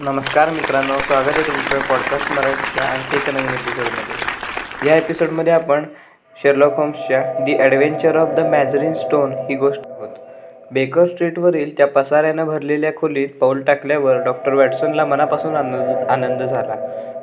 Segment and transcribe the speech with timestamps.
[0.00, 5.84] नमस्कार मित्रांनो स्वागत आहे तुमचं पॉडकास्ट मराठीच्या आणखी एका नवीन एपिसोडमध्ये या एपिसोडमध्ये आपण
[6.36, 10.08] Sherlock होम्सच्या the adventure of the Mazarin stone ही गोष्ट आहोत.
[10.70, 16.74] बेकर स्ट्रीटवरील त्या पसाऱ्यानं भरलेल्या खोलीत पाऊल टाकल्यावर डॉक्टर वॅटसनला मनापासून आनंद आनंद झाला.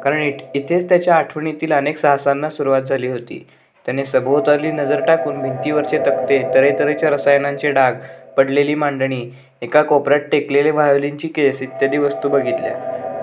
[0.04, 3.46] कारण इट इथेच त्याच्या आठवणीतील अनेक साहसांना सुरुवात झाली होती.
[3.86, 7.94] त्याने सभोवताली नजर टाकून भिंतीवरचे तक्ते तऱ्हेतऱ्हेच्या रसायनांचे डाग
[8.38, 9.30] पडलेली मांडणी
[9.64, 12.74] एका कोपऱ्यात टेकलेले व्हायोलिनची केस इत्यादी वस्तू बघितल्या.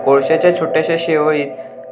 [0.04, 1.46] कोळशाच्या छोट्याशा शेवळीत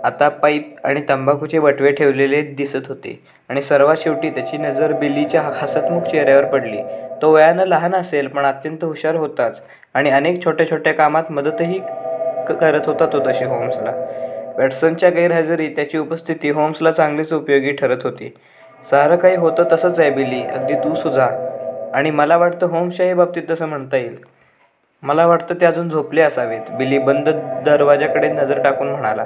[0.05, 6.03] आता पाईप आणि तंबाखूचे बटवे ठेवलेले दिसत होते आणि सर्वात शेवटी त्याची नजर बिलीच्या हसतमुख
[6.03, 6.79] चेहऱ्यावर पडली.
[7.23, 9.63] तो वयानं लहान असेल पण अत्यंत हुशार होताच
[9.95, 11.79] आणि अनेक छोट्या छोट्या कामात मदतही
[12.49, 13.93] क करत होता तो तसे होम्सला.
[14.59, 18.33] वॅटसनच्या गैरहजेरी त्याची उपस्थिती होम्सला चांगलीच उपयोगी ठरत होती.
[18.91, 21.27] सारं काही होतं तसंच आहे बिली अगदी तू सुजा.
[21.95, 24.17] आणि मला वाटतं होम्सच्याही बाबतीत तसं म्हणता येईल.
[25.03, 26.71] मला वाटतं ते अजून झोपले असावेत.
[26.71, 27.29] बिली बंद
[27.67, 29.25] दरवाजाकडे नजर टाकून म्हणाला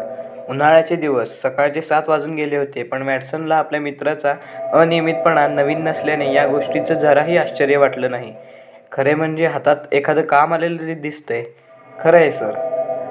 [0.48, 1.40] उन्हाळ्याचे दिवस.
[1.42, 4.34] सकाळचे सात वाजून गेले होते पण मॅडसनला आपल्या मित्राचा
[4.72, 8.32] अनियमितपणा नवीन नसल्याने या गोष्टीचं जराही आश्चर्य वाटलं नाही.
[8.92, 11.42] खरे म्हणजे हातात एखादं काम आलेलं दिसतंय.
[12.00, 12.52] खरं आहे सर.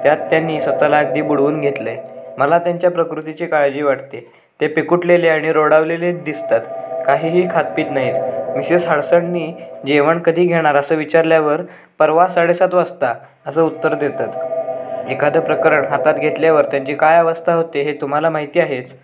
[0.02, 1.96] त्यात त्यांनी स्वतःला अगदी बुडवून घेतलंय.
[2.38, 4.32] मला त्यांच्या प्रकृतीची काळजी वाटते.
[4.60, 6.60] ते पिकुटलेले आणि रोडावलेले दिसतात.
[7.06, 8.14] काहीही खातपीत नाहीत.
[8.56, 9.52] मिसेस हाडसननी
[9.86, 11.60] जेवण कधी घेणार असं विचारल्यावर
[11.98, 13.12] परवा साडेसात वाजता
[13.46, 15.10] असं उत्तर देतात.
[15.10, 18.94] एखादं प्रकरण हातात घेतल्यावर त्यांची काय अवस्था होते हे तुम्हाला माहिती आहेच?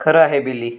[0.00, 0.70] खरं आहे बिली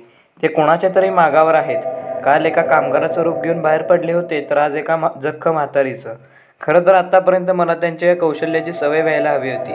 [0.44, 1.82] ते कोणाच्या तरी मागावर आहेत.
[2.26, 6.14] काल एका कामगाराचं रूप घेऊन बाहेर पडले होते तर आज एका मा जख्ख म्हातारीचं.
[6.62, 9.74] खरं तर आत्तापर्यंत मला त्यांच्या कौशल्याची सवय व्हायला हवी होती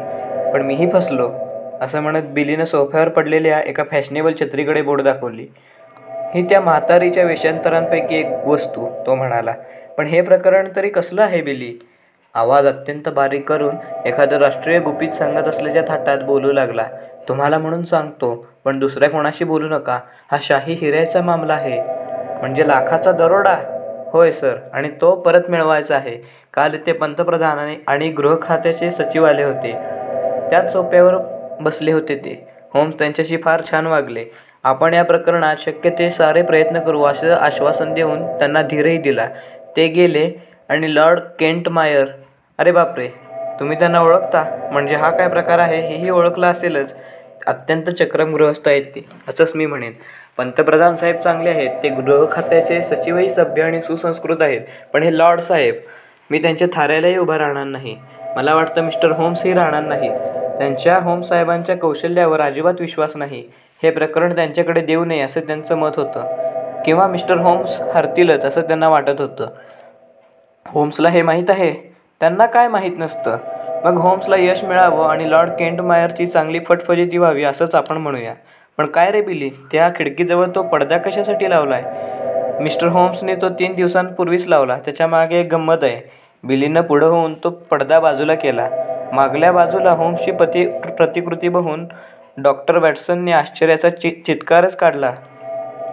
[0.53, 1.31] पण मीही फसलो
[1.83, 5.47] असं म्हणत बिलीनं सोफ्यावर पडलेल्या एका फॅशनेबल छत्रीकडे बोट दाखवली.
[6.35, 9.53] ही त्या म्हातारीच्या वेषांतरांपैकी एक वस्तू तो म्हणाला.
[9.99, 11.89] पण हे प्रकरण तरी कसलं आहे बिली?
[12.35, 13.75] आवाज अत्यंत बारीक करून
[14.07, 16.85] एखादं राष्ट्रीय गुपित सांगत असल्याच्या थाटात बोलू लागला.
[17.29, 19.99] तुम्हाला म्हणून सांगतो पण दुसऱ्या कोणाशी बोलू नका.
[20.33, 21.81] हा शाही हिऱ्याचा मामला आहे.
[22.41, 23.57] म्हणजे लाखाचा दरोडा?
[24.13, 24.55] होय सर.
[24.73, 26.17] आणि तो परत मिळवायचा आहे.
[26.55, 29.73] काल इथे पंतप्रधानाने आणि गृह खात्याचे सचिव आले होते.
[30.51, 31.15] त्याच सोप्यावर
[31.61, 32.49] बसले होते ते.
[32.75, 34.25] होम्स त्यांच्याशी फार छान वागले.
[34.65, 39.27] आपण या प्रकरणात शक्य ते सारे प्रयत्न करू असे आश्वासन देऊन त्यांना धीरही दिला.
[39.77, 40.31] ते गेले
[40.69, 42.07] आणि लॉर्ड केंट मायर
[42.59, 43.09] अरे बापरे
[43.61, 44.45] तुम्ही त्यांना ओळखता?
[44.73, 45.81] म्हणजे हा काय प्रकार आहे?
[45.81, 46.95] हेही ओळखलं असेलच.
[47.47, 49.93] अत्यंत चक्रम गृहस्थ आहेत ते असंच मी म्हणेन.
[50.39, 51.71] पंतप्रधान साहेब चांगले आहेत.
[51.83, 54.61] ते गृह खात्याचे सचिवही सभ्य आणि सुसंस्कृत आहेत.
[54.93, 55.75] पण हे लॉर्ड साहेब
[56.31, 57.97] मी त्यांच्या थाऱ्यालाही उभं राहणार नाही.
[58.37, 60.19] मला वाटतं मिस्टर होम्सही राहणार नाहीत.
[60.59, 63.43] त्यांच्या होम साहेबांच्या कौशल्यावर अजिबात विश्वास नाही.
[63.83, 66.23] हे प्रकरण त्यांच्याकडे देऊ नये असं त्यांचं मत होतं.
[66.83, 69.47] किंवा मिस्टर होम्स हरतीलच असं त्यांना वाटत होतं.
[70.69, 71.95] होम्सला हे माहीत आहे?
[72.21, 73.37] त्यांना काय माहीत नसतं?
[73.85, 78.35] मग होम्सला यश मिळावं आणि लॉर्ड केंट मायरची चांगली फटफजिती व्हावी असंच आपण म्हणूया.
[78.77, 79.51] पण काय रे बिली?
[79.73, 82.11] त्या खिडकीजवळ तो पडदा कशासाठी लावला आहे
[82.63, 84.79] मिस्टर होम्सने तो तीन दिवसांपूर्वीच लावला.
[84.85, 86.11] त्याच्यामागे एक गंमत आहे.
[86.45, 88.69] बिलीनं पुढं होऊन तो पडदा बाजूला केला.
[89.13, 91.87] मागल्या बाजूला होम्सची पती प्रतिकृती बघून
[92.37, 95.13] डॉक्टर वॅटसनने आश्चर्याचा चि चित्कारच काढला.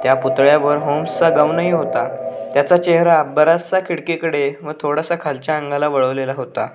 [0.04, 2.08] त्या पुतळ्यावर होम्सचा गाऊनही होता.
[2.54, 6.68] त्याचा चेहरा बराचसा खिडकीकडे व थोडासा खालच्या अंगाला वळवलेला होता.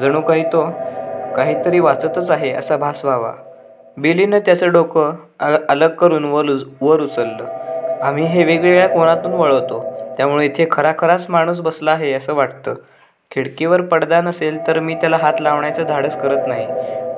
[0.00, 0.70] जणू काही तो
[1.36, 3.32] काहीतरी वाचतच आहे असा भास व्हावा.
[3.96, 5.12] बिलीनं त्याचं डोकं
[5.68, 6.44] अलग करून वर
[6.80, 7.44] वर उचललं.
[8.02, 9.84] आम्ही हे वेगवेगळ्या कोणातून वळवतो.
[10.16, 12.74] त्यामुळे इथे खरा खराच माणूस बसला आहे असं वाटतं.
[13.32, 16.66] खिडकीवर पडदा नसेल तर मी त्याला हात लावण्याचं धाडस करत नाही.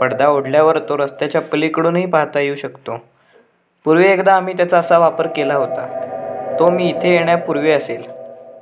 [0.01, 2.97] पडदा ओढल्यावर तो रस्त्याच्या पलीकडूनही पाहता येऊ शकतो.
[3.85, 5.87] पूर्वी एकदा आम्ही त्याचा असा वापर केला होता.
[6.59, 8.03] तो मी इथे येण्यापूर्वी असेल.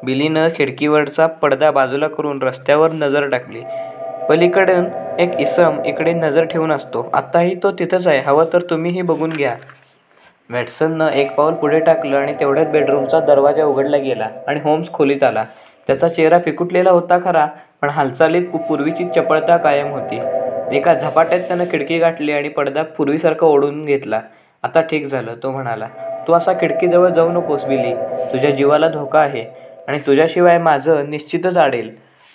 [0.05, 3.63] बिलीनं खिडकीवरचा पडदा बाजूला करून रस्त्यावर नजर टाकली.
[4.29, 4.87] पलीकडून
[5.19, 7.11] एक इसम इकडे नजर ठेवून असतो.
[7.15, 8.21] आत्ताही तो तिथंच आहे.
[8.21, 9.55] हवं तर तुम्हीही बघून घ्या.
[10.51, 15.45] वॅटसननं एक पाऊल पुढे टाकलं आणि तेवढ्यात बेडरूमचा दरवाजा उघडला गेला आणि होम्स खोलीत आला.
[15.89, 17.47] त्याचा चेहरा फिकुटलेला होता खरा
[17.83, 20.19] पण हालचालीत पूर्वीची चपळता कायम होती.
[20.77, 24.21] एका झपाट्यात त्यानं खिडकी गाठली आणि पडदा पूर्वीसारखा ओढून घेतला.
[24.65, 25.87] आता ठीक झालं तो म्हणाला
[26.27, 27.95] तू असा खिडकीजवळ जाऊ नकोस बिली.
[28.33, 29.45] तुझ्या जीवाला धोका आहे
[29.89, 31.91] आणि तुझ्याशिवाय माझं निश्चितच आडेल.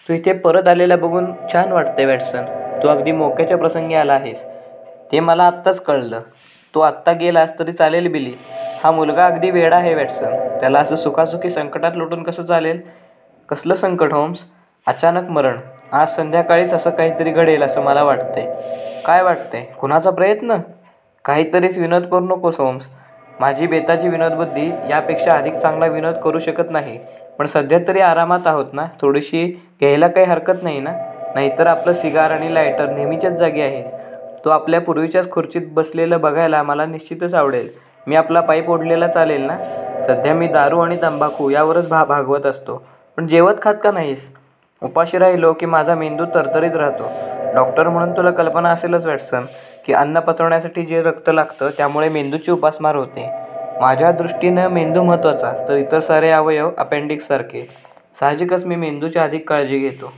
[0.09, 2.45] तू इथे परत आलेला बघून छान वाटते वॅटसन.
[2.83, 4.43] तू अगदी मोक्याच्या प्रसंगी आला आहेस.
[5.11, 6.19] ते मला आत्ताच कळलं.
[6.75, 8.33] तू आत्ता गेलास तरी चालेल बिली.
[8.83, 10.35] हा मुलगा अगदी वेडा आहे वॅटसन.
[10.59, 12.81] त्याला असं सुखासुखी संकटात लुटून कसं चालेल?
[13.49, 14.43] कसलं संकट होम्स?
[14.87, 15.57] अचानक मरण.
[15.91, 18.55] आज संध्याकाळीच असं काहीतरी घडेल असं मला वाटतंय.
[19.05, 19.61] काय वाटतंय?
[19.61, 20.55] कुणाचा प्रयत्न?
[21.25, 22.87] काहीतरीच विनोद करू नकोस होम्स.
[23.39, 26.99] माझी बेताची विनोदबुद्धी यापेक्षा अधिक चांगला विनोद करू शकत नाही.
[27.39, 28.85] पण सध्या तरी आरामात आहोत ना?
[29.01, 30.91] थोडीशी घ्यायला काही हरकत नाही ना?
[31.35, 33.85] नाहीतर आपलं सिगार आणि लायटर नेहमीच्याच जागी आहेत.
[34.45, 37.69] तो आपल्या पूर्वीच्याच खुर्चीत बसलेलं बघायला मला निश्चितच आवडेल.
[38.07, 39.57] मी आपला पाईप ओढलेला चालेल ना?
[40.01, 42.92] सध्या मी दारू आणि तंबाखू यावरच भा भागवत असतो.
[43.17, 44.29] पण जेवत खात का नाहीस?
[44.81, 47.09] उपाशी राहिलो की माझा मेंदू तरतरीत राहतो.
[47.55, 49.41] डॉक्टर म्हणून तुला कल्पना असेलच वॅटसन
[49.85, 53.29] की अन्न पचवण्यासाठी जे रक्त लागतं त्यामुळे मेंदूची उपासमार होते.
[53.81, 57.67] माझ्या दृष्टीनं मेंदू महत्त्वाचा तर इतर सारे अवयव अपेंडिक्ससारखे
[58.19, 60.13] साहजिकच मी मेंदूची अधिक काळजी घेतो.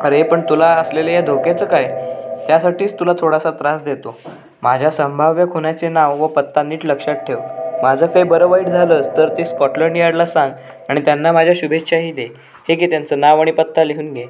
[0.00, 1.84] अरे पण तुला असलेल्या या धोक्याचं काय?
[2.46, 4.16] त्यासाठीच तुला थोडासा त्रास देतो.
[4.62, 7.38] माझ्या संभाव्य खुन्याचे नाव व पत्ता नीट लक्षात ठेव.
[7.82, 10.52] माझं काही बरं वाईट झालंच तर ते स्कॉटलंड यार्डला सांग
[10.88, 12.26] आणि त्यांना माझ्या शुभेच्छाही दे.
[12.68, 14.24] हे घे त्यांचं नाव आणि पत्ता लिहून घे.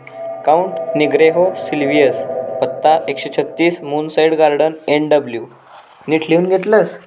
[0.46, 2.22] Count Negretto Sylvius.
[2.60, 5.42] पत्ता एकशे छत्तीस मूनसाईड गार्डन एन डब्ल्यू.
[6.08, 6.98] नीट लिहून घेतलंस?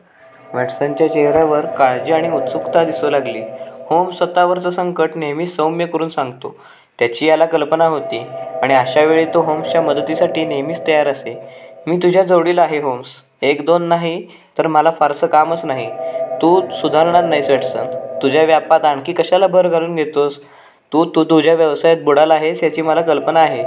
[0.53, 3.41] वॅटसनच्या चेहऱ्यावर काळजी आणि उत्सुकता दिसू लागली.
[3.89, 6.55] होम स्वतःवरचं संकट नेहमी सौम्य करून सांगतो.
[6.99, 8.19] त्याची याला कल्पना होती
[8.63, 11.39] आणि अशा वेळी तो होम्सच्या मदतीसाठी नेहमीच तयार असे.
[11.87, 13.07] मी तुझ्या जोडीला आहे होम्स.
[13.41, 14.27] एक दोन नाही
[14.57, 15.91] तर मला फारसं कामच नाही.
[16.41, 17.85] तू सुधारणार नाहीस अडचण
[18.21, 20.37] तुझ्या व्यापात आणखी कशाला भर घालून घेतोस?
[20.93, 23.63] तू तू तुझ्या व्यवसायात बुडाला आहेस याची मला कल्पना आहे.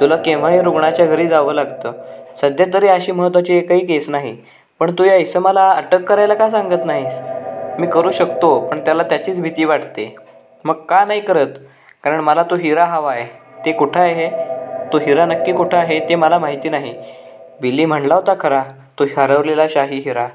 [0.00, 1.92] तुला केव्हाही रुग्णाच्या घरी जावं लागतं.
[2.40, 4.36] सध्या तरी अशी महत्त्वाची एकही केस नाही.
[4.80, 7.12] पण तू या इसमाला अटक करायला का सांगत नाहीस?
[7.78, 10.14] मी करू शकतो पण त्याला त्याचीच भीती वाटते.
[10.64, 11.46] मग का नाही करत?
[12.04, 13.26] कारण मला तो हिरा हवा आहे.
[13.66, 14.28] ते कुठं आहे?
[14.92, 16.94] तो हिरा नक्की कुठं आहे ते मला माहिती नाही.
[17.60, 18.62] बिली म्हणला होता खरा
[18.98, 20.26] तो हरवलेला शाही हिरा.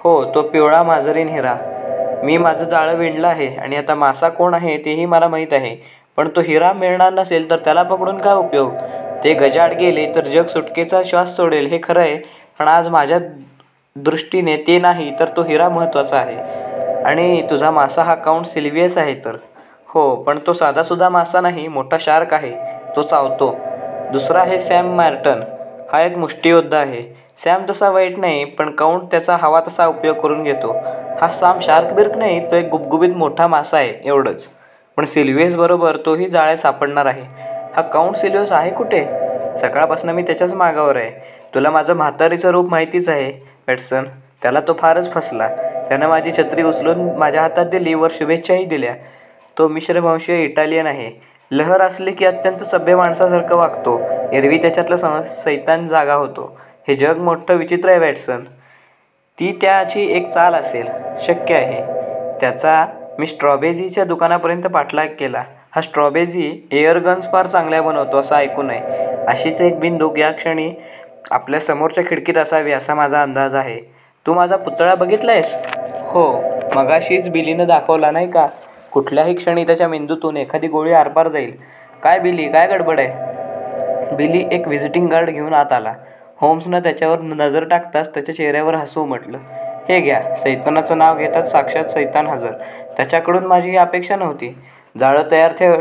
[0.00, 1.54] हो तो पिवळा माजरीन हिरा
[2.24, 5.76] मी माझं जाळं विणलं आहे आणि आता मासा कोण आहे तेही मला माहीत आहे.
[6.16, 8.72] पण तो हिरा मिळणार नसेल तर त्याला पकडून काय उपयोग?
[9.24, 12.16] ते गजाड गेले तर जग सुटकेचा श्वास सोडेल हे खरं आहे.
[12.58, 13.18] पण आज माझ्या
[13.96, 16.36] दृष्टीने ते नाही तर तो हिरा महत्त्वाचा आहे.
[17.04, 19.36] आणि तुझा मासा हा काउंट सिल्वियस आहे तर.
[19.88, 22.52] हो पण तो साधासुद्धा मासा नाही मोठा शार्क आहे.
[22.96, 23.56] तो चावतो.
[24.12, 25.42] दुसरा आहे सॅम मार्टन.
[25.92, 27.02] हा एक मुष्टियोद्धा आहे.
[27.44, 30.72] सॅम तसा वाईट नाही पण काउंट त्याचा हवा तसा उपयोग करून घेतो.
[31.20, 34.44] हा साम शार्क बिर्क नाही तो एक गुबगुबीत मोठा मासा आहे एवढंच.
[34.96, 37.22] पण सिल्वियस बरोबर तोही जाळे सापडणार आहे.
[37.76, 39.04] हा काउंट सिल्वियस आहे कुठे?
[39.58, 41.10] सकाळपासून मी त्याच्याच मागावर आहे.
[41.54, 44.04] तुला माझं म्हातारीचं रूप माहितीच आहे वॅटसन.
[44.42, 45.48] त्याला तो फारच फसला.
[45.88, 48.94] त्यानं माझी छत्री उचलून माझ्या हातात दिली वर शुभेच्छाही दिल्या.
[49.58, 51.10] तो मिश्रवंशीय इटालियन आहे.
[51.50, 54.00] लहर असली की अत्यंत सभ्य माणसासारखं वागतो.
[54.32, 56.56] एरवी त्याच्यातला सम सैतान जागा होतो.
[56.88, 58.40] हे जग मोठं विचित्र आहे वॅटसन.
[59.40, 60.86] ती त्याची एक चाल असेल.
[61.20, 61.82] शक्य आहे.
[62.40, 62.86] त्याचा
[63.18, 65.44] मी स्ट्रॉबेजीच्या दुकानापर्यंत पाठलाग केला.
[65.70, 68.80] हा स्ट्रॉबेजी एअरगन्स फार चांगल्या बनवतो असं ऐकू नये.
[69.28, 70.72] अशीच एक बिंदूक या क्षणी
[71.30, 73.80] आपल्या समोरच्या खिडकीत असावी असा माझा अंदाज आहे.
[74.26, 75.54] तू माझा पुतळा बघितला आहेस
[76.00, 76.44] हो.
[76.74, 78.46] मगाशीच बिलीनं दाखवला नाही का?
[78.92, 81.52] कुठल्याही क्षणी त्याच्या मेंदूतून एखादी गोळी आरपार जाईल.
[82.02, 82.48] काय बिली?
[82.52, 83.08] काय गडबड आहे?
[84.14, 85.94] बिली एक व्हिजिटिंग कार्ड घेऊन आत आला.
[86.40, 89.38] होम्सनं त्याच्यावर नजर टाकताच त्याच्या चेहऱ्यावर हसू म्हटलं.
[89.88, 92.52] हे घ्या सैतानाचं नाव घेतात साक्षात सैतान हजर.
[92.96, 94.56] त्याच्याकडून माझी ही अपेक्षा नव्हती.
[94.98, 95.74] जाळं तयार ठेव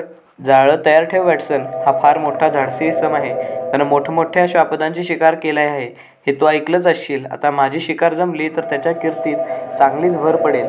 [0.46, 1.62] जाळं तयार ठेव वॅटसन.
[1.62, 3.34] हा फार मोठा धाडसी इसम आहे.
[3.70, 5.90] त्यानं मोठमोठ्या श्वापदांची शिकार केली आहे.
[6.28, 7.26] हे तू ऐकलंच असशील.
[7.26, 9.38] आता माझी शिकार जमली तर त्याच्या कीर्तीत
[9.78, 10.66] चांगलीच भर पडेल.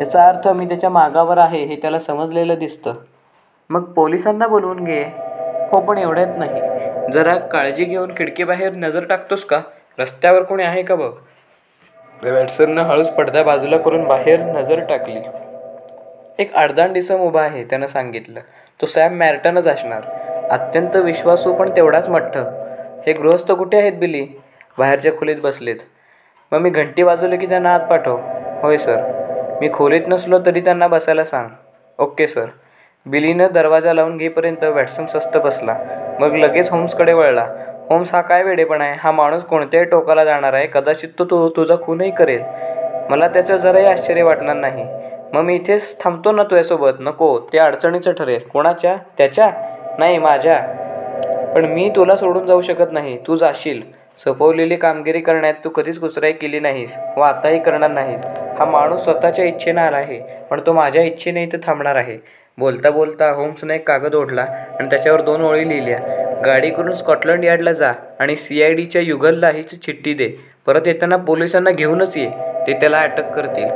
[0.00, 2.94] याचा अर्थ मी त्याच्या मागावर आहे हे त्याला समजलेलं दिसतं.
[3.70, 5.23] मग पोलिसांना बोलवून घे.
[5.74, 6.60] हो पण एवढ्यात नाही.
[7.12, 9.60] जरा काळजी घेऊन खिडकीबाहेर नजर टाकतोस का?
[9.98, 11.10] रस्त्यावर कोणी आहे का बघ?
[12.22, 15.20] वॅटसननं हळूच पडद्या बाजूला करून बाहेर नजर टाकली.
[16.38, 18.40] एक अर्धांड डिसम उभा आहे त्यानं सांगितलं.
[18.80, 20.02] तो सॅम मॅर्टनच असणार.
[20.50, 22.36] अत्यंत विश्वासू पण तेवढाच मठ्ठ.
[23.06, 24.26] हे गृहस्थ कुठे आहेत बिली?
[24.78, 25.76] बाहेरच्या खोलीत बसलेत.
[26.52, 28.18] मग मी घंटी वाजवली की त्यांना आत पाठव?
[28.62, 28.96] होय सर.
[29.60, 31.48] मी खोलीत नसलो तरी त्यांना बसायला सांग.
[31.98, 32.46] Okay sir.
[33.06, 35.74] बिलीनं दरवाजा लावून घेईपर्यंत वॅटसन स्वस्त बसला.
[36.20, 37.46] मग लगेच होम्सकडे वळला.
[37.90, 38.96] होम्स हा काय वेडेपण आहे?
[38.98, 40.66] हा माणूस कोणत्याही टोकाला जाणार आहे.
[40.66, 42.42] कदाचित तो तू तुझा खूनही करेल.
[43.10, 44.86] मला त्याचं जराही आश्चर्य वाटणार नाही.
[45.32, 46.92] मग मी इथेच थांबतो ना तुझ्यासोबत?
[47.00, 48.40] नको ते अडचणीचं ठरेल.
[48.52, 48.96] कोणाच्या?
[49.18, 49.50] त्याच्या?
[49.98, 50.60] नाही माझ्या.
[51.56, 53.18] पण मी तुला सोडून जाऊ शकत नाही.
[53.26, 54.03] तू जाशील.
[54.18, 58.20] सोपवलेली कामगिरी करण्यात तू कधीच कुचराई केली नाहीस व आताही करणार नाहीस.
[58.58, 60.18] हा माणूस स्वतःच्या इच्छेनं आला आहे
[60.50, 62.16] पण तो माझ्या इच्छेने इथं थांबणार आहे.
[62.58, 65.98] बोलता बोलता होम्सने एक कागद ओढला आणि त्याच्यावर दोन ओळी लिहिल्या.
[66.44, 70.28] गाडी करून स्कॉटलंड यार्डला जा आणि सी आय डीच्या युगलला हीच चिठ्ठी दे.
[70.66, 72.28] परत येताना पोलिसांना घेऊनच ये
[72.66, 73.68] ते त्याला अटक करतील.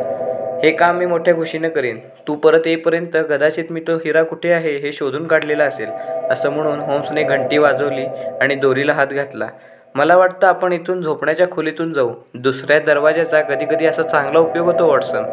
[0.62, 1.99] हे काम मी मोठ्या खुशीनं करेन.
[2.28, 5.88] तू परत येईपर्यंत कदाचित मी तो हिरा कुठे आहे हे शोधून काढलेला असेल
[6.30, 8.04] असं म्हणून होम्सने घंटी वाजवली
[8.40, 9.49] आणि दोरीला हात घातला.
[9.95, 12.11] मला वाटतं आपण इथून झोपण्याच्या खोलीतून जाऊ.
[12.35, 15.25] दुसऱ्या दरवाजाचा कधी कधी असा चांगला उपयोग होतो वॉटसन.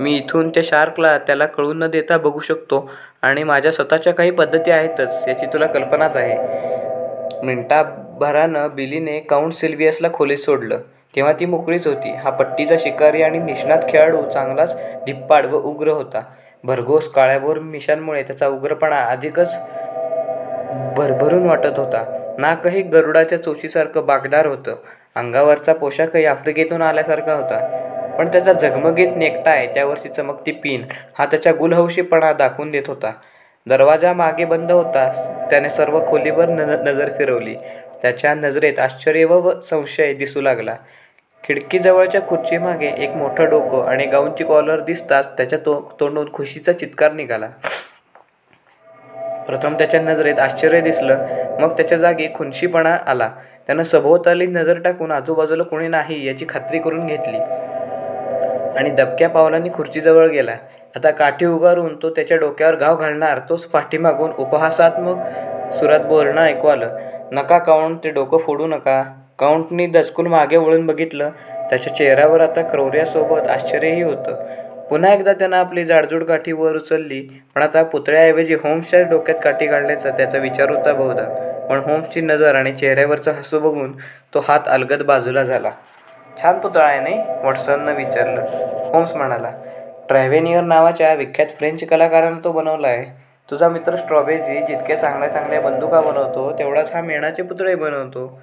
[0.00, 2.90] मी इथून त्या शार्कला त्याला कळून न देता बघू शकतो
[3.22, 6.36] आणि माझ्या स्वतःच्या काही पद्धती आहेतच याची तुला कल्पनाच आहे.
[7.42, 10.78] मिनटाभरानं बिलीने काउंट सिल्वियसला खोलीत सोडलं.
[11.16, 12.10] तेव्हा ती मोकळीच होती.
[12.10, 14.76] हा पट्टीचा शिकारी आणि निष्णात खेळाडू चांगलाच
[15.06, 16.22] धिप्पाड व उग्र होता.
[16.64, 19.54] भरघोस काळ्याभोर मिशांमुळे त्याचा उग्रपणा अधिकच
[20.96, 22.17] भरभरून वाटत होता.
[22.38, 24.76] नाकही गरुडाच्या चोचीसारखं बागदार होतं.
[25.14, 27.66] अंगावरचा पोशाखही आफ्रिकेतून आल्यासारखा होता.
[28.18, 30.84] पण त्याचा झगमगीत नेकटाय त्यावरची चमकती पिन
[31.18, 33.12] हा त्याच्या गुलहौशीपणा दाखवून देत होता.
[33.66, 37.54] दरवाजा मागे बंद होताच त्याने सर्व खोलीवर न नजर फिरवली.
[38.02, 40.74] त्याच्या नजरेत आश्चर्य व संशय दिसू लागला.
[41.44, 47.48] खिडकीजवळच्या खुर्चीमागे एक मोठं डोकं आणि गाऊनची कॉलर दिसताच त्याच्या तो तोंडून खुशीचा चित्कार निघाला.
[49.48, 51.18] प्रथम त्याच्या नजरेत आश्चर्य दिसलं.
[51.60, 53.28] मग त्याच्या जागी खुनशीपणा आला.
[53.66, 57.38] त्यानं सभोवताली नजर टाकून आजूबाजूला कोणी नाही याची खात्री करून घेतली.
[58.78, 60.52] आणि दबक्या पावलांनी खुर्चीजवळ गेला.
[60.96, 65.16] आता काठी उगारून तो त्याच्या डोक्यावर घाव घालणार तोच पाठीमागून उपहासात्मक
[65.72, 66.98] सुरात बोलणं ऐकू आलं.
[67.32, 69.04] नका काउंट ते डोकं फोडू नका.
[69.38, 71.30] काउंटनी दचकून मागे वळून बघितलं.
[71.70, 74.46] त्याच्या चेहऱ्यावर आता क्रौर्यासोबत आश्चर्यही होतं.
[74.90, 77.42] पुन्हा एकदा त्यानं आपली जाडजूड काठी वर उचलली.
[77.54, 81.24] पण आता पुतळ्याऐवजी होम्सच्या डोक्यात काठी घालण्याचा त्याचा विचार होता बहुधा.
[81.70, 83.92] पण होम्सची नजर आणि चेहऱ्यावरचं हसू बघून
[84.34, 85.70] तो हात अलगद बाजूला झाला.
[86.42, 87.18] छान पुतळा आहे नाही?
[87.44, 88.40] वॉट्सननं विचारलं.
[88.92, 89.50] होम्स म्हणाला
[90.08, 93.04] ट्रॅव्हेनियर नावाच्या विख्यात फ्रेंच कलाकारानं तो बनवला आहे.
[93.50, 98.40] तुझा मित्र स्ट्रॉबेरी जितके चांगल्या चांगल्या बंदुका बनवतो तेवढाच हा मेणाचे पुतळे बनवतो.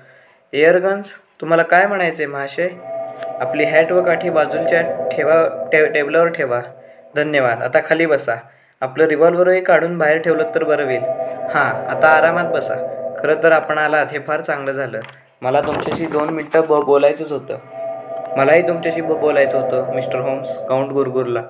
[0.53, 1.05] एअरगन्स
[1.41, 2.67] तुम्हाला काय म्हणायचे महाशय?
[3.41, 6.61] आपली हॅट व काठी बाजूच्या ठेवा टे टेबलावर ठेवा.
[7.15, 7.63] धन्यवाद.
[7.63, 8.35] आता खाली बसा.
[8.81, 11.01] आपलं रिव्हॉल्वरही काढून बाहेर ठेवलं तर बरं होईल.
[11.53, 12.75] हां आता आरामात बसा.
[13.19, 14.99] खरं तर आपण आलात हे फार चांगलं झालं.
[15.41, 17.57] मला तुमच्याशी दोन मिनटं ब बोलायचंच होतं.
[18.37, 21.41] मलाही तुमच्याशी ब बोलायचं होतं मिस्टर होम्स काउंट गुरगुरला.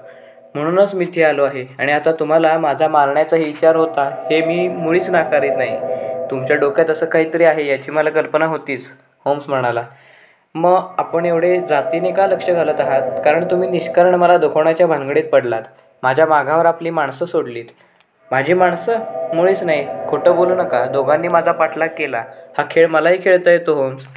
[0.56, 5.10] म्हणूनच मी इथे आलो आहे आणि आता तुम्हाला माझा मारण्याचाही विचार होता हे मी मुळीच
[5.10, 5.78] नाकारीत नाही.
[6.32, 8.92] तुमच्या डोक्यात असं काहीतरी आहे याची मला कल्पना होतीच
[9.26, 9.84] होम्स म्हणाला.
[10.56, 13.02] मग आपण एवढे जातीने का लक्ष घालत आहात?
[13.26, 15.62] कारण तुम्ही निष्कारण मला दुखवण्याच्या भानगडीत पडलात.
[16.04, 17.66] माझ्या मागावर आपली माणसं सोडलीत.
[18.32, 18.96] माझी माणसं?
[19.34, 19.88] मुळीच नाही.
[20.08, 20.86] खोटं बोलू नका.
[20.86, 22.24] दोघांनी माझा पाठलाग केला.
[22.58, 24.08] हा खेळ मलाही खेळता येतो होम्स.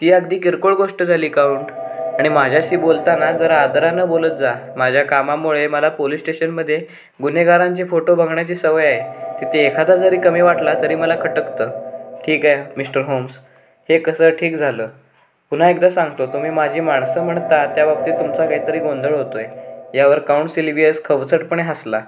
[0.00, 1.70] ती अगदी किरकोळ गोष्ट झाली काउंट.
[2.18, 4.54] आणि माझ्याशी बोलताना जरा आदरानं बोलत जा.
[4.76, 6.80] माझ्या कामामुळे मला पोलीस स्टेशनमध्ये
[7.22, 9.00] गुन्हेगारांचे फोटो बघण्याची सवय आहे.
[9.40, 11.70] तिथे एखादा जरी कमी वाटला तरी मला खटकतं.
[12.26, 13.38] ठीक आहे मिस्टर होम्स.
[13.88, 14.86] हे कसं ठीक झालं?
[15.54, 19.44] पुन्हा एकदा सांगतो तुम्ही माझी माणसं म्हणता त्या बाबतीत तुमचा काहीतरी गोंधळ होतोय.
[19.94, 22.00] यावर काउंट सिल्वियस खवचटपणे हसला.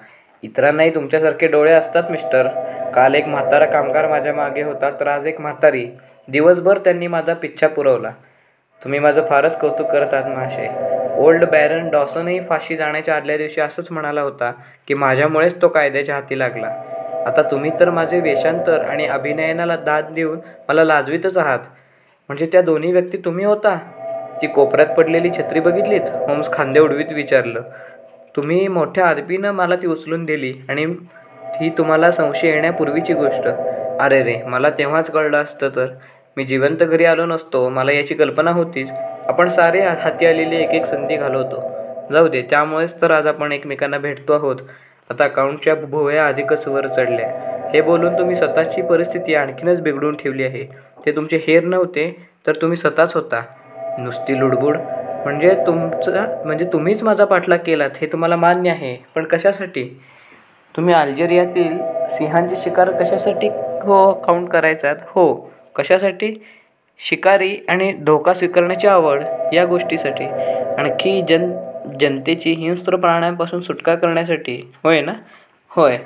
[0.42, 2.48] इतरांनाही तुमच्यासारखे डोळे असतात मिस्टर.
[2.94, 5.86] काल एक म्हातारा कामगार माझ्या मागे होता तर आज एक म्हातारी.
[6.28, 8.10] दिवसभर त्यांनी माझा पिच्छा पुरवला.
[8.82, 10.68] तुम्ही माझं फारच कौतुक करत आहात महाशय
[11.18, 14.52] ओल्ड बॅरन डॉसनही फाशी जाण्याच्या आदल्या दिवशी असंच म्हणाला होता
[14.88, 16.74] की माझ्यामुळेच तो कायद्याच्या हाती लागला.
[17.26, 20.38] आता तुम्ही तर माझे वेषांतर आणि अभिनयनाला दाद देऊन
[20.68, 21.58] मला लाजवीतच आहात.
[22.28, 23.78] म्हणजे त्या दोन्ही व्यक्ती तुम्ही होता?
[24.42, 26.00] ती कोपऱ्यात पडलेली छत्री बघितलीत?
[26.00, 27.60] होम्स खांदे उडवीत विचारलं.
[28.36, 30.84] तुम्ही मोठ्या आदबीनं मला ती उचलून दिली आणि
[31.60, 33.48] ही तुम्हाला संशय येण्यापूर्वीची गोष्ट.
[34.00, 35.86] अरे रे मला तेव्हाच कळलं असतं तर.
[36.36, 38.90] मी जिवंत घरी आलो नसतो मला याची कल्पना होतीच.
[39.28, 41.62] आपण सारे हाती आलेली एक एक संधी घालवतो.
[42.12, 44.56] जाऊ दे त्यामुळेच तर आज आपण एकमेकांना भेटतो आहोत.
[45.10, 47.28] आता अकाउंटच्या भुवया अधिकच वर चढल्या.
[47.74, 50.64] हे बोलून तुम्ही स्वतःची परिस्थिती आणखीनच बिघडून ठेवली आहे.
[51.06, 53.42] ते तुमचे हेर नव्हते तर तुम्ही स्वतःच होता.
[53.98, 54.76] नुसती लुडबुड.
[55.24, 58.96] म्हणजे तुमचा म्हणजे तुम्हीच माझा पाठलाग केलात हे तुम्हाला मान्य आहे.
[59.14, 60.00] पण कशासाठी?
[60.76, 61.78] तुम्ही अल्जेरियातील
[62.10, 63.48] सिंहांची शिकार कशासाठी
[63.82, 64.96] हो काउंट करायचात?
[65.06, 65.34] हो.
[65.76, 66.44] कशासाठी?
[66.98, 69.22] शिकारी आणि धोका स्वीकारण्याची आवड
[69.52, 70.24] या गोष्टीसाठी.
[70.78, 71.65] आणखी जन
[72.00, 74.72] जनतेची हिंस्त्र प्राण्यांपासून सुटका करण्यासाठी.
[74.84, 75.12] होय ना?
[75.68, 75.98] होय.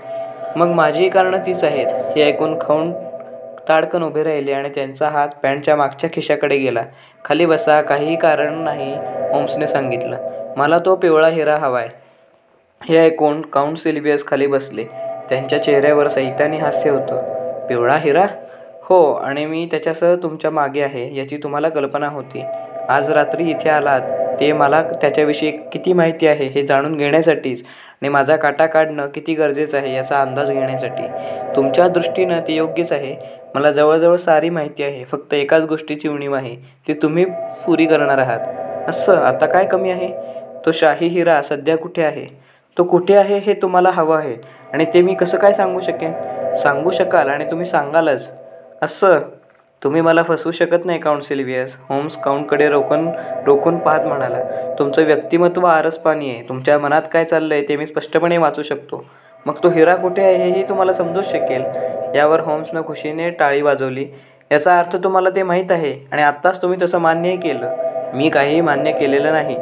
[0.56, 1.86] मग माझी कारणं तीच आहेत.
[1.86, 2.92] हे ऐकून खाऊन
[3.68, 6.82] ताडकन उभे राहिले आणि त्यांचा हात पॅन्टच्या मागच्या खिशाकडे गेला.
[7.24, 8.96] खाली बसा काहीही कारण नाही
[9.32, 10.16] ओम्सने सांगितलं.
[10.56, 11.88] मला तो पिवळा हिरा हवाय.
[12.88, 14.84] हे ऐकून काउंट सिलिबियस खाली बसले.
[15.28, 17.40] त्यांच्या चेहऱ्यावर सैतानी हास्य होतं.
[17.66, 18.26] पिवळा हिरा?
[18.82, 22.44] हो आणि मी त्याच्यासह तुमच्या मागे आहे याची तुम्हाला कल्पना होती.
[22.88, 24.00] आज रात्री इथे आलात.
[24.40, 27.64] ते मला त्याच्याविषयी किती माहिती आहे हे जाणून घेण्यासाठीच
[28.02, 31.02] आणि माझा काटा काढणं किती गरजेचं आहे याचा अंदाज घेण्यासाठी.
[31.56, 33.16] तुमच्या दृष्टीनं ते योग्यच आहे.
[33.54, 35.04] मला जवळजवळ सारी माहिती आहे.
[35.04, 36.56] फक्त एकाच गोष्टीची उणीव आहे.
[36.56, 37.24] ती तुम्ही
[37.66, 38.40] पुरी करणार आहात.
[38.88, 40.12] असं आता काय कमी आहे?
[40.66, 42.26] तो शाही हिरा सध्या कुठे आहे?
[42.78, 44.36] तो कुठे आहे हे तुम्हाला हवं आहे.
[44.72, 46.12] आणि ते मी कसं काय सांगू शकेन?
[46.56, 48.32] सांगू शकाल आणि तुम्ही सांगालच.
[48.82, 49.18] असं
[49.84, 51.76] तुम्ही मला फसवू शकत नाही काउंट सिल्वियस.
[51.88, 53.08] होम्स काउंटकडे रोखून
[53.46, 54.38] रोखून पाहत म्हणाला
[54.78, 56.48] तुमचं व्यक्तिमत्व आरसपाणी आहे.
[56.48, 59.04] तुमच्या मनात काय चाललं आहे ते मी स्पष्टपणे वाचू शकतो.
[59.46, 61.64] मग तो हिरा कुठे आहे हेही तुम्हाला समजूच शकेल.
[62.14, 64.06] यावर होम्सनं खुशीने टाळी वाजवली.
[64.52, 67.76] याचा अर्थ तुम्हाला ते माहीत आहे आणि आत्ताच तुम्ही तसं मान्यही केलं.
[68.14, 69.56] मी काहीही मान्य केलेलं नाही.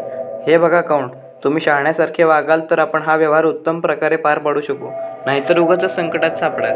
[0.46, 1.10] हे बघा काउंट.
[1.44, 4.88] तुम्ही शहाण्यासारखे वागाल तर आपण हा व्यवहार उत्तम प्रकारे पार पाडू शकू.
[5.26, 6.74] नाहीतर उगाच संकटात सापडाल.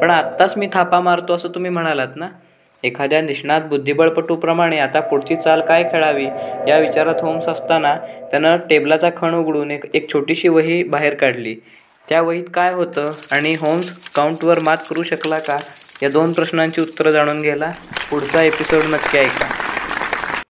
[0.00, 2.28] पण आत्ताच मी थापा मारतो असं तुम्ही म्हणालात ना?
[2.84, 6.24] एखाद्या निष्णात बुद्धिबळपटूप्रमाणे आता पुढची चाल काय खेळावी
[6.68, 7.94] या विचारात होम्स असताना
[8.30, 11.54] त्यानं टेबलाचा खण उघडून एक एक छोटीशी वही बाहेर काढली.
[12.08, 15.56] त्या वहीत काय होतं आणि होम्स काउंटवर मात करू शकला का?
[16.02, 17.72] या दोन प्रश्नांची उत्तरं जाणून घ्यायला
[18.10, 19.69] पुढचा एपिसोड नक्की ऐका.